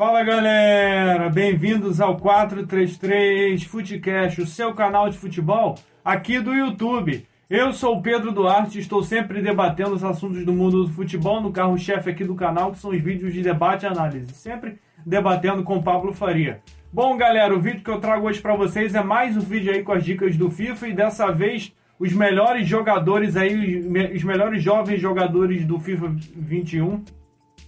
[0.00, 7.26] Fala galera, bem-vindos ao 433 Futecast, o seu canal de futebol aqui do YouTube.
[7.50, 11.42] Eu sou o Pedro Duarte e estou sempre debatendo os assuntos do mundo do futebol
[11.42, 15.62] no carro-chefe aqui do canal, que são os vídeos de debate e análise, sempre debatendo
[15.62, 16.62] com Pablo Faria.
[16.90, 19.82] Bom, galera, o vídeo que eu trago hoje para vocês é mais um vídeo aí
[19.82, 24.98] com as dicas do FIFA e dessa vez os melhores jogadores aí, os melhores jovens
[24.98, 27.04] jogadores do FIFA 21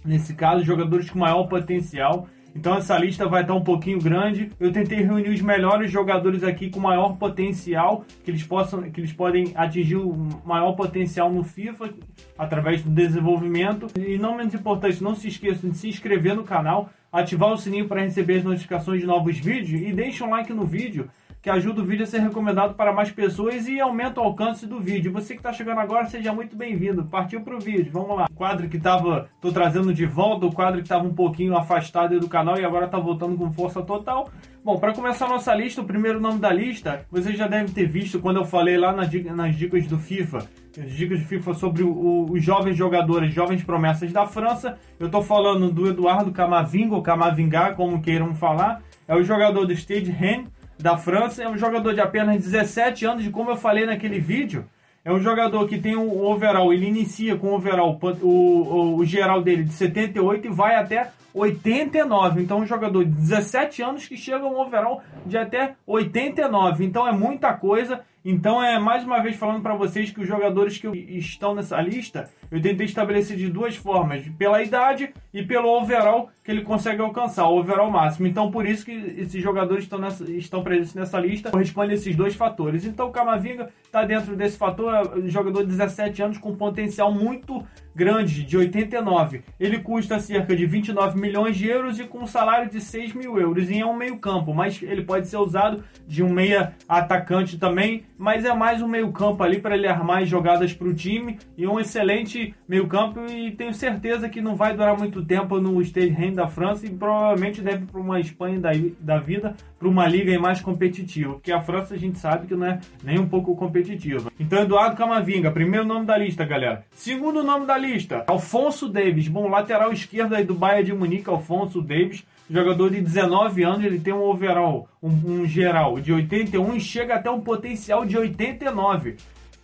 [0.05, 2.27] nesse caso, jogadores com maior potencial.
[2.55, 4.51] Então essa lista vai estar um pouquinho grande.
[4.59, 9.11] Eu tentei reunir os melhores jogadores aqui com maior potencial, que eles possam, que eles
[9.11, 11.89] podem atingir o maior potencial no FIFA
[12.37, 13.87] através do desenvolvimento.
[13.97, 17.87] E não menos importante, não se esqueçam de se inscrever no canal, ativar o sininho
[17.87, 21.09] para receber as notificações de novos vídeos e deixe um like no vídeo
[21.43, 24.79] que ajuda o vídeo a ser recomendado para mais pessoas e aumenta o alcance do
[24.79, 25.11] vídeo.
[25.11, 27.03] Você que está chegando agora, seja muito bem-vindo.
[27.03, 28.27] Partiu para o vídeo, vamos lá.
[28.31, 32.17] O quadro que estava, tô trazendo de volta, o quadro que estava um pouquinho afastado
[32.17, 34.29] do canal e agora está voltando com força total.
[34.63, 37.89] Bom, para começar a nossa lista, o primeiro nome da lista, você já deve ter
[37.89, 41.89] visto quando eu falei lá nas, dicas do FIFA, as dicas de FIFA sobre o,
[41.91, 44.77] o, os jovens jogadores, jovens promessas da França.
[44.97, 48.81] Eu estou falando do Eduardo Camavinga, ou Camavinga, como queiram falar.
[49.05, 51.43] É o jogador do Stade Rennes, da França.
[51.43, 54.65] É um jogador de apenas 17 anos, e como eu falei naquele vídeo,
[55.05, 59.05] é um jogador que tem um overall, ele inicia com o overall, o, o, o
[59.05, 62.41] geral dele de 78 e vai até 89.
[62.41, 66.85] Então, um jogador de 17 anos que chega a um overall de até 89.
[66.85, 68.01] Então, é muita coisa.
[68.25, 72.29] Então, é mais uma vez falando para vocês que os jogadores que estão nessa lista,
[72.49, 77.47] eu tentei estabelecer de duas formas: pela idade e pelo overall que ele consegue alcançar,
[77.47, 78.27] o overall máximo.
[78.27, 82.15] Então, por isso que esses jogadores estão, nessa, estão presentes nessa lista, corresponde a esses
[82.15, 82.85] dois fatores.
[82.85, 87.13] Então, o Camavinga está dentro desse fator, é um jogador de 17 anos com potencial
[87.13, 87.65] muito
[87.95, 89.41] grande, de 89.
[89.57, 93.39] Ele custa cerca de 29 milhões de euros e com um salário de 6 mil
[93.39, 93.69] euros.
[93.69, 98.03] E é um meio campo, mas ele pode ser usado de um meia atacante também,
[98.17, 101.37] mas é mais um meio campo ali para ele armar jogadas para o time.
[101.57, 105.81] E um excelente meio campo e tenho certeza que não vai durar muito tempo no
[105.81, 106.85] Stade Rennes da França.
[106.85, 111.51] E provavelmente deve para uma Espanha da, da vida, para uma liga mais competitiva, porque
[111.51, 114.31] a França a gente sabe que não é nem um pouco competitiva.
[114.39, 116.85] Então Eduardo Camavinga, primeiro nome da lista, galera.
[116.91, 121.81] Segundo nome da lista, Alfonso Davis, bom lateral esquerdo aí do Bayern de Munique, Alfonso
[121.81, 126.81] Davis, jogador de 19 anos, ele tem um overall, um, um geral de 81 e
[126.81, 129.15] chega até um potencial de 89.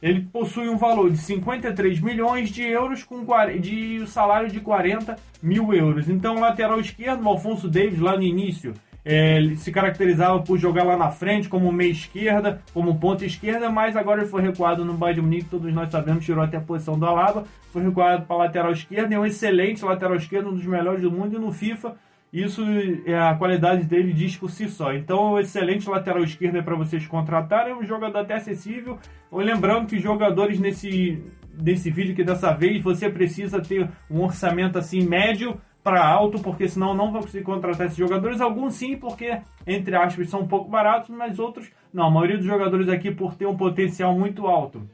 [0.01, 3.25] Ele possui um valor de 53 milhões de euros com
[3.59, 6.07] de salário de 40 mil euros.
[6.07, 8.73] Então, lateral esquerdo, o Alfonso Davis, lá no início,
[9.03, 13.69] é, ele se caracterizava por jogar lá na frente como meia esquerda, como ponta esquerda,
[13.69, 16.97] mas agora ele foi recuado no Bayern Munique, todos nós sabemos, tirou até a posição
[16.97, 21.01] do Alaba, foi recuado para lateral esquerda, é um excelente lateral esquerdo, um dos melhores
[21.01, 21.95] do mundo, e no FIFA
[22.31, 22.61] isso
[23.05, 24.93] é a qualidade dele diz por si só.
[24.93, 28.99] Então, um excelente lateral esquerdo é para vocês contratarem, é um jogador até acessível.
[29.31, 31.23] Lembrando que jogadores nesse,
[31.59, 36.67] nesse vídeo que dessa vez você precisa ter um orçamento assim médio para alto, porque
[36.67, 38.41] senão não vai conseguir contratar esses jogadores.
[38.41, 42.05] Alguns sim, porque entre aspas são um pouco baratos, mas outros não.
[42.05, 44.87] A maioria dos jogadores aqui por ter um potencial muito alto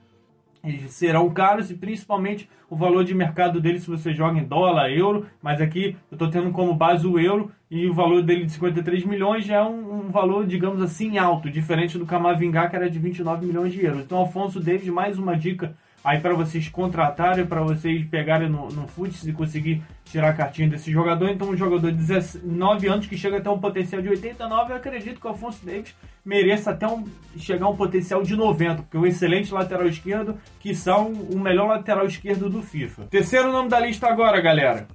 [0.88, 5.26] serão caros e principalmente o valor de mercado dele se você joga em dólar, euro,
[5.42, 9.06] mas aqui eu estou tendo como base o euro e o valor dele de 53
[9.06, 13.00] milhões já é um, um valor, digamos assim, alto, diferente do Camavinga que era de
[13.00, 14.03] 29 milhões de euros.
[14.03, 18.88] Então, Alfonso Davis, mais uma dica aí para vocês contratarem, para vocês pegarem no, no
[18.88, 21.29] Futs e conseguir tirar a cartinha desse jogador.
[21.29, 25.19] Então, um jogador de 19 anos que chega até um potencial de 89, eu acredito
[25.19, 27.03] que o Alfonso Davis mereça até um,
[27.38, 31.39] chegar a um potencial de 90, porque é um excelente lateral esquerdo, que são o
[31.39, 33.05] melhor lateral esquerdo do FIFA.
[33.09, 34.87] Terceiro nome da lista agora, galera.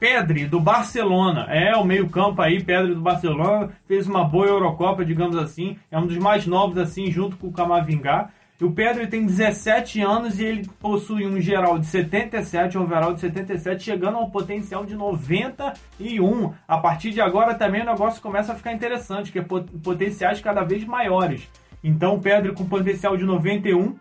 [0.00, 1.46] Pedri, do Barcelona.
[1.50, 3.68] É, o meio-campo aí, Pedri do Barcelona.
[3.86, 5.76] Fez uma boa Eurocopa, digamos assim.
[5.90, 8.30] É um dos mais novos, assim, junto com o Camavinga.
[8.60, 13.20] O Pedro tem 17 anos e ele possui um geral de 77, um overall de
[13.20, 16.52] 77, chegando a um potencial de 91.
[16.68, 20.62] A partir de agora também o negócio começa a ficar interessante, que é potenciais cada
[20.62, 21.48] vez maiores.
[21.82, 23.96] Então o Pedro com potencial de 91,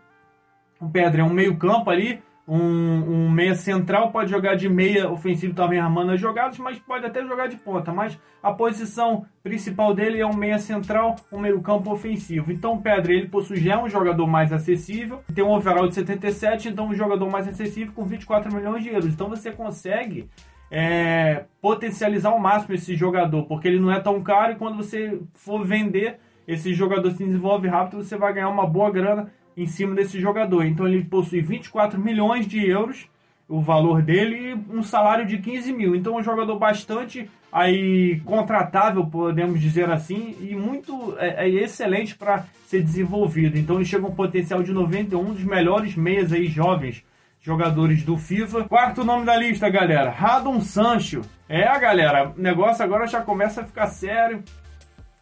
[0.81, 5.07] o Pedro é um meio campo ali, um, um, meia central pode jogar de meia
[5.09, 7.93] ofensivo também armando as jogadas, mas pode até jogar de ponta.
[7.93, 12.51] Mas a posição principal dele é um meia central, um meio campo ofensivo.
[12.51, 16.69] Então o Pedro ele possui já um jogador mais acessível, tem um overall de 77,
[16.69, 19.13] então um jogador mais acessível com 24 milhões de euros.
[19.13, 20.27] Então você consegue
[20.71, 25.21] é, potencializar ao máximo esse jogador, porque ele não é tão caro e quando você
[25.35, 26.17] for vender,
[26.47, 29.31] esse jogador se desenvolve rápido, você vai ganhar uma boa grana
[29.61, 30.65] em cima desse jogador.
[30.65, 33.07] Então ele possui 24 milhões de euros
[33.47, 35.95] o valor dele e um salário de 15 mil.
[35.95, 42.45] Então um jogador bastante aí contratável, podemos dizer assim, e muito é, é excelente para
[42.67, 43.57] ser desenvolvido.
[43.57, 47.03] Então ele chega com um potencial de 91 dos melhores meias aí jovens
[47.41, 48.65] jogadores do FIFA.
[48.65, 51.21] Quarto nome da lista, galera, Radon Sancho.
[51.47, 54.43] É, galera, o negócio agora já começa a ficar sério.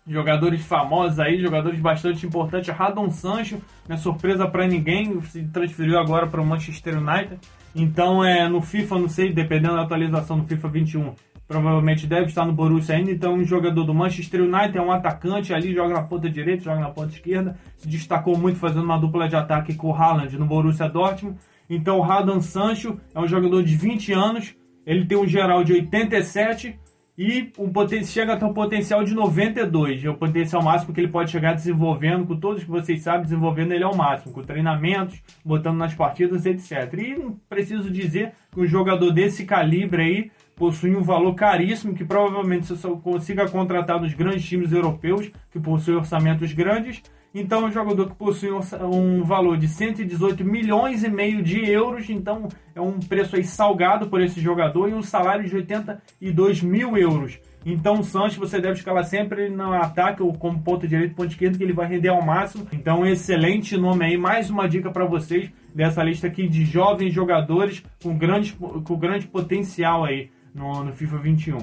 [0.07, 2.74] Jogadores famosos aí, jogadores bastante importantes.
[2.74, 7.38] Radon Sancho, não é surpresa para ninguém, se transferiu agora para o Manchester United.
[7.75, 11.13] Então, é no FIFA, não sei, dependendo da atualização do FIFA 21,
[11.45, 13.12] provavelmente deve estar no Borussia ainda.
[13.12, 16.80] Então, um jogador do Manchester United é um atacante ali, joga na ponta direita, joga
[16.80, 17.57] na ponta esquerda.
[17.75, 21.38] Se destacou muito fazendo uma dupla de ataque com o Haaland no Borussia Dortmund.
[21.69, 24.56] Então, o Radon Sancho é um jogador de 20 anos,
[24.86, 26.80] ele tem um geral de 87
[27.18, 27.72] e um
[28.06, 30.06] chega até um potencial de 92.
[30.06, 33.72] É o potencial máximo que ele pode chegar desenvolvendo, com todos que vocês sabem, desenvolvendo
[33.72, 36.94] ele ao máximo, com treinamentos, botando nas partidas, etc.
[36.94, 42.06] E não preciso dizer que um jogador desse calibre aí possui um valor caríssimo que
[42.06, 47.02] provavelmente você só consiga contratar nos grandes times europeus que possuem orçamentos grandes
[47.33, 52.47] então, um jogador que possui um valor de 118 milhões e meio de euros, então
[52.74, 57.39] é um preço aí salgado por esse jogador e um salário de 82 mil euros.
[57.65, 61.57] Então, o Sancho você deve escalar sempre no ataque ou como ponta direita, ponta esquerda,
[61.57, 62.65] que ele vai render ao máximo.
[62.71, 64.18] Então, excelente nome aí.
[64.18, 69.27] Mais uma dica para vocês dessa lista aqui de jovens jogadores com grande, com grande
[69.27, 71.57] potencial aí no, no FIFA 21.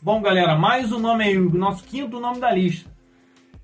[0.00, 2.88] Bom, galera, mais um nome aí, o nosso quinto nome da lista.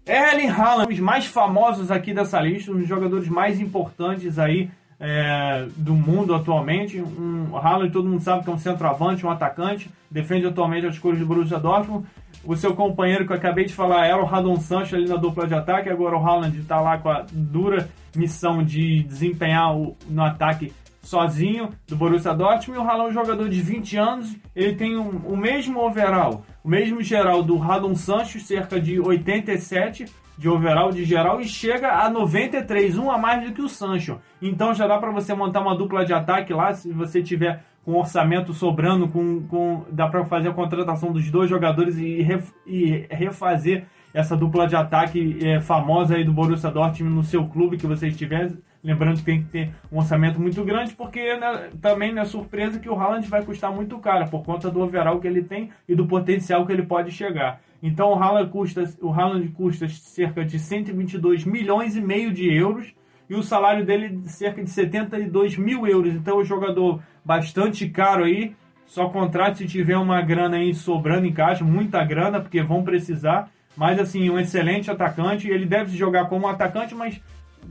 [0.07, 4.71] Erling Haaland, os mais famosos aqui dessa lista, um dos jogadores mais importantes aí
[5.01, 7.01] é, do mundo atualmente.
[7.01, 11.19] Um Haaland, todo mundo sabe que é um centroavante, um atacante, defende atualmente as cores
[11.19, 12.07] do Borussia Dortmund.
[12.45, 15.47] O seu companheiro que eu acabei de falar era o Radon Sancho ali na dupla
[15.47, 20.23] de ataque, agora o Haaland está lá com a dura missão de desempenhar o, no
[20.23, 20.71] ataque
[21.05, 22.81] sozinho do Borussia Dortmund.
[22.81, 26.45] E o Haaland é um jogador de 20 anos, ele tem um, o mesmo overall
[26.65, 30.07] o mesmo geral do Radon Santos, cerca de 87
[30.37, 34.19] de overall de geral e chega a 93, um a mais do que o Sancho.
[34.41, 37.93] Então já dá para você montar uma dupla de ataque lá, se você tiver com
[37.93, 43.07] orçamento sobrando, com, com dá para fazer a contratação dos dois jogadores e, ref, e
[43.11, 43.85] refazer
[44.15, 48.09] essa dupla de ataque é, famosa aí do Borussia Dortmund no seu clube que você
[48.09, 48.53] estiver
[48.85, 52.79] Lembrando que tem que ter um orçamento muito grande, porque né, também não é surpresa
[52.79, 55.95] que o Haaland vai custar muito caro, por conta do overall que ele tem e
[55.95, 57.63] do potencial que ele pode chegar.
[57.83, 62.95] Então o Haaland custa, o Haaland custa cerca de 122 milhões e meio de euros
[63.29, 66.15] e o salário dele de cerca de 72 mil euros.
[66.15, 68.55] Então é um jogador bastante caro aí.
[68.87, 73.51] Só contrate se tiver uma grana aí sobrando em caixa, muita grana, porque vão precisar.
[73.77, 75.49] Mas assim, um excelente atacante.
[75.49, 77.21] Ele deve jogar como atacante, mas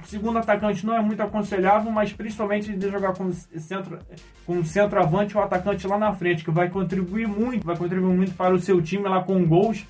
[0.05, 3.99] segundo atacante não é muito aconselhável, mas principalmente de jogar com centro,
[4.45, 8.53] com centroavante ou atacante lá na frente, que vai contribuir muito, vai contribuir muito para
[8.53, 9.85] o seu time lá com gols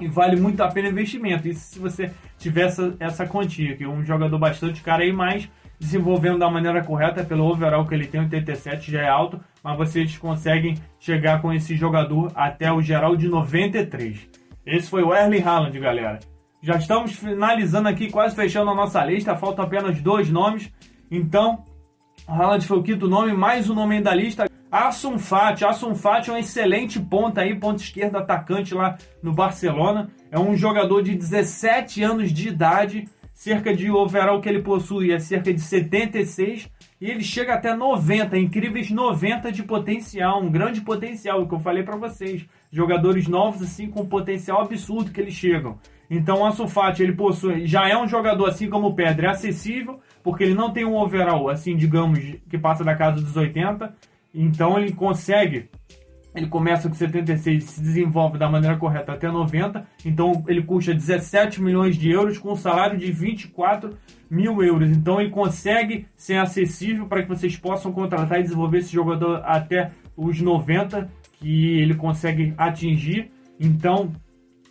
[0.00, 1.46] e vale muito a pena o investimento.
[1.48, 5.48] Isso se você tiver essa, essa quantia, que é um jogador bastante caro aí, mas
[5.78, 10.16] desenvolvendo da maneira correta, pelo overall que ele tem, 87 já é alto, mas vocês
[10.18, 14.28] conseguem chegar com esse jogador até o geral de 93.
[14.66, 16.18] Esse foi o Erling Haaland, galera.
[16.62, 19.34] Já estamos finalizando aqui, quase fechando a nossa lista.
[19.34, 20.70] Faltam apenas dois nomes.
[21.10, 21.64] Então,
[22.28, 24.44] Haaland foi o quinto nome, mais um nome da lista.
[24.70, 25.64] Assun Fati.
[25.64, 30.10] Assun Fati é um excelente ponta aí, ponta esquerda, atacante lá no Barcelona.
[30.30, 33.08] É um jogador de 17 anos de idade.
[33.32, 38.36] Cerca de overall que ele possui é cerca de 76 e ele chega até 90,
[38.36, 42.44] incríveis 90 de potencial, um grande potencial, o que eu falei para vocês.
[42.70, 45.78] Jogadores novos assim com potencial absurdo que eles chegam.
[46.10, 49.28] Então o Ansu Fati, ele possui, já é um jogador assim como o Pedro, é
[49.28, 53.94] acessível, porque ele não tem um overall, assim, digamos, que passa da casa dos 80.
[54.34, 55.70] Então ele consegue,
[56.34, 59.86] ele começa com 76 se desenvolve da maneira correta até 90.
[60.04, 63.96] Então ele custa 17 milhões de euros com um salário de 24
[64.28, 64.90] mil euros.
[64.90, 69.92] Então ele consegue ser acessível para que vocês possam contratar e desenvolver esse jogador até
[70.16, 73.30] os 90 que ele consegue atingir.
[73.60, 74.12] Então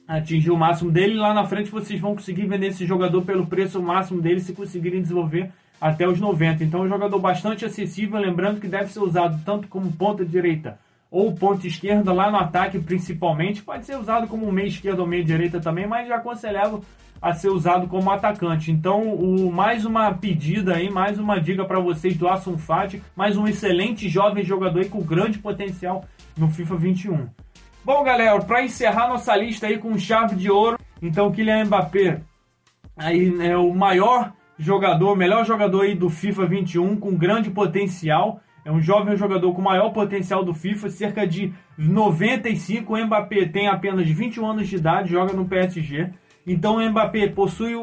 [0.10, 1.14] atingir o máximo dele.
[1.14, 5.04] Lá na frente vocês vão conseguir vender esse jogador pelo preço máximo dele se conseguirem
[5.04, 6.64] desenvolver até os 90.
[6.64, 10.80] Então é um jogador bastante acessível, lembrando que deve ser usado tanto como ponta direita
[11.12, 13.62] ou ponta esquerda lá no ataque principalmente.
[13.62, 16.82] Pode ser usado como meia esquerda ou meia direita também, mas já aconselhava
[17.22, 18.72] a ser usado como atacante.
[18.72, 23.38] Então, o, mais uma pedida aí, mais uma dica para vocês do Assun Fati, mais
[23.38, 26.06] um excelente jovem jogador aí com grande potencial
[26.38, 27.28] no FIFA 21.
[27.84, 32.22] Bom, galera, para encerrar nossa lista aí com chave de ouro, então Kylian Mbappé
[32.96, 38.42] aí é o maior jogador, melhor jogador aí do FIFA 21 com grande potencial.
[38.66, 42.94] É um jovem jogador com maior potencial do FIFA, cerca de 95.
[42.94, 46.10] O Mbappé tem apenas 21 anos de idade, joga no PSG.
[46.46, 47.74] Então o Mbappé possui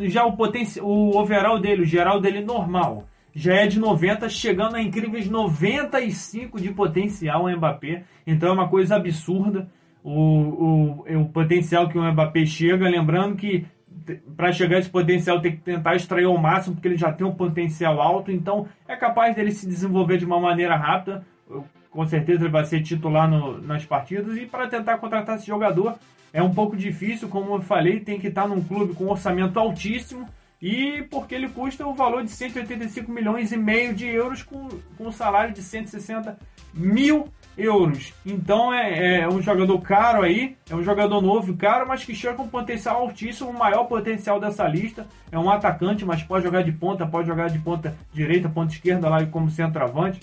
[0.00, 3.04] já o potencial, o overall dele, o geral dele normal.
[3.34, 8.04] Já é de 90, chegando a incríveis 95 de potencial o Mbappé.
[8.26, 9.68] Então é uma coisa absurda
[10.04, 12.88] o, o, o potencial que o Mbappé chega.
[12.88, 13.66] Lembrando que
[14.36, 17.26] para chegar a esse potencial tem que tentar extrair o máximo, porque ele já tem
[17.26, 21.24] um potencial alto, então é capaz dele se desenvolver de uma maneira rápida.
[21.90, 24.36] Com certeza ele vai ser titular no, nas partidas.
[24.36, 25.96] E para tentar contratar esse jogador
[26.32, 29.58] é um pouco difícil, como eu falei, tem que estar num clube com um orçamento
[29.58, 30.28] altíssimo.
[30.66, 34.66] E porque ele custa o valor de 185 milhões e meio de euros com,
[34.96, 36.38] com um salário de 160
[36.72, 38.14] mil euros.
[38.24, 42.32] Então é, é, um jogador caro aí, é um jogador novo caro, mas que chega
[42.32, 45.06] com potencial altíssimo, o maior potencial dessa lista.
[45.30, 49.06] É um atacante, mas pode jogar de ponta, pode jogar de ponta direita, ponta esquerda
[49.10, 50.20] lá como centroavante.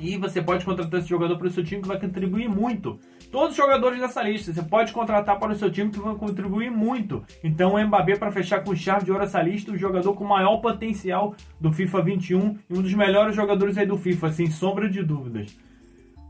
[0.00, 2.98] E você pode contratar esse jogador para o seu time que vai contribuir muito.
[3.34, 6.70] Todos os jogadores dessa lista você pode contratar para o seu time que vão contribuir
[6.70, 7.24] muito.
[7.42, 10.58] Então o Mbappé para fechar com chave de ouro essa lista, o jogador com maior
[10.58, 15.02] potencial do FIFA 21 e um dos melhores jogadores aí do FIFA, sem sombra de
[15.02, 15.58] dúvidas.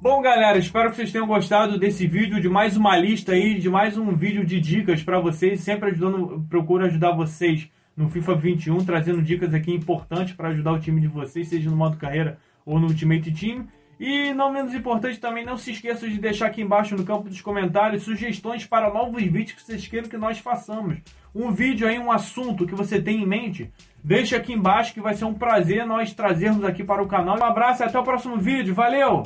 [0.00, 3.68] Bom, galera, espero que vocês tenham gostado desse vídeo, de mais uma lista aí, de
[3.68, 5.61] mais um vídeo de dicas para vocês.
[5.61, 10.80] Sempre ajudando, procuro ajudar vocês no FIFA 21, trazendo dicas aqui importantes para ajudar o
[10.80, 13.66] time de vocês, seja no modo carreira ou no Ultimate Team.
[14.06, 17.40] E não menos importante também, não se esqueça de deixar aqui embaixo no campo dos
[17.40, 20.99] comentários sugestões para novos vídeos que vocês queiram que nós façamos.
[21.34, 23.73] Um vídeo aí, um assunto que você tem em mente,
[24.04, 27.38] deixa aqui embaixo que vai ser um prazer nós trazermos aqui para o canal.
[27.40, 28.75] Um abraço e até o próximo vídeo.
[28.75, 29.23] Valeu!